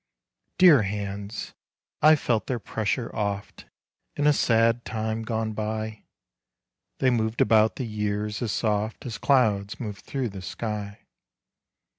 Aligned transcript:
Dear 0.57 0.81
hands, 0.81 1.53
I've 2.01 2.19
felt 2.19 2.47
their 2.47 2.57
pressure 2.57 3.15
oft, 3.15 3.67
In 4.15 4.25
a 4.25 4.33
sad 4.33 4.83
time 4.83 5.21
gone 5.21 5.53
by; 5.53 6.05
They 6.97 7.11
moved 7.11 7.39
about 7.39 7.75
the 7.75 7.85
years 7.85 8.41
as 8.41 8.51
soft 8.51 9.05
As 9.05 9.19
clouds 9.19 9.79
move 9.79 9.99
through 9.99 10.29
the 10.29 10.41
sky. 10.41 11.01